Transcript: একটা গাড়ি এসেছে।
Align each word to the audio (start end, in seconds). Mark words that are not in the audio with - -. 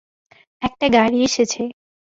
একটা 0.61 0.85
গাড়ি 0.95 1.17
এসেছে। 1.23 1.61